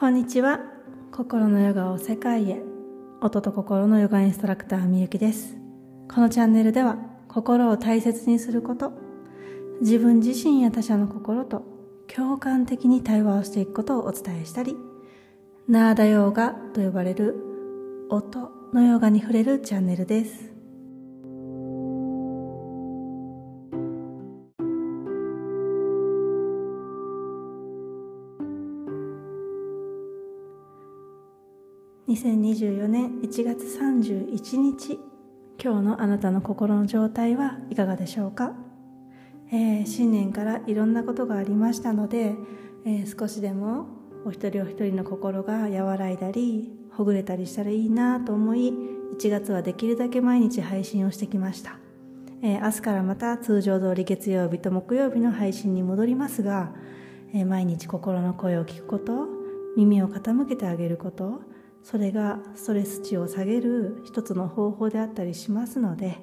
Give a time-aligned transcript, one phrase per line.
[0.00, 0.60] こんにちは。
[1.12, 2.62] 心のヨガを世界へ。
[3.20, 5.58] 音と心のヨガインストラクターみゆきです。
[6.10, 6.96] このチャンネルでは
[7.28, 8.94] 心を大切にすること
[9.82, 11.64] 自分自身や他者の心と
[12.08, 14.74] 共感的に対話をしていくことをお伝えしたり
[15.68, 17.36] ナーダヨーガと呼ばれる
[18.08, 20.59] 音のヨガに触れるチャンネルです。
[32.10, 34.98] 2024年1月31日
[35.62, 38.52] 今日のあなたの心の状態はいかがでしょうか、
[39.52, 42.34] えー、新年からいろんなことがありましたので、
[42.84, 43.86] えー、少しでも
[44.24, 48.72] お一人お一人の心が和らいだりほぐれたりしたらいいなと思い
[49.16, 51.78] 1月はできるだけ毎日配信をしてきました、
[52.42, 56.72] えー、明日からまた通常通り月曜日と木曜日の配信に戻りますが、
[57.32, 59.28] え毎日心の声を聞くこと
[59.76, 61.42] 耳を傾けてあげること
[61.82, 66.18] それがストレス値を下げる一つの方法であったりしますので、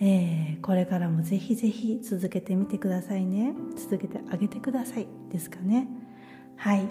[0.00, 3.54] えー、これからもぜひぜひ続けてみてくださいね。
[3.76, 5.88] 続けてあげてくださいですかね。
[6.56, 6.86] はい、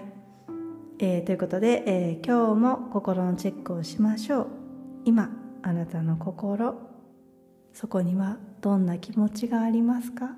[0.98, 4.46] えー、ということで、えー、今日も心のチェックをしましょう。
[5.04, 5.30] 今
[5.62, 6.74] あなたの心
[7.72, 10.34] そこにはどんな気持ちがありますか？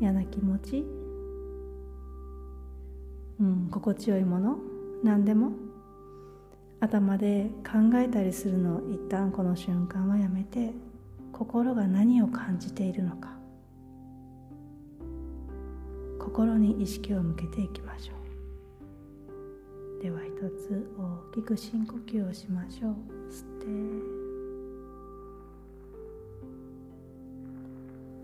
[0.00, 0.84] 嫌な気持ち？
[3.40, 4.58] うん心地よいもの？
[5.02, 5.52] 何でも？
[6.82, 10.72] 頭で考えたりするのを一旦この瞬間はやめて
[11.32, 13.30] 心が何を感じているのか。
[16.18, 18.14] 心に意識を向けていきましょ
[20.00, 20.02] う。
[20.02, 22.94] では一つ大きく深呼吸をしましょう。
[23.30, 23.66] 吸って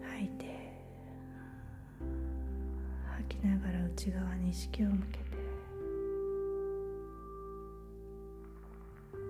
[0.02, 0.46] 吐いて
[3.06, 5.27] 吐きながら内側に意識を向けて。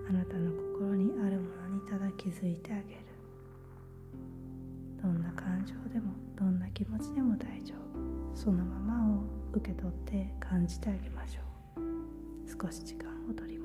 [0.09, 2.99] あなたの心にあるものにただ気づいてあげる。
[4.99, 8.35] どんな感情でもどんな気持ちでも大丈夫。
[8.35, 11.41] そのままを受け取って感じてあげましょ
[11.79, 11.83] う。
[12.49, 13.58] 少し時間を取り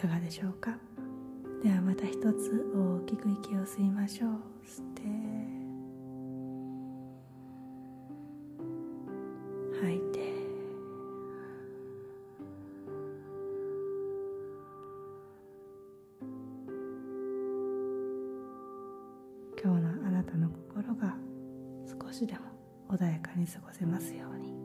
[0.00, 0.78] かがでしょうか？
[1.60, 4.30] ではまた一つ大きく息を吸いましょう。
[4.64, 5.02] 吸って
[9.80, 10.18] 吐いて。
[19.60, 21.16] 今日のあなたの心が
[22.06, 22.40] 少しでも
[22.88, 24.57] 穏やかに過ごせますように。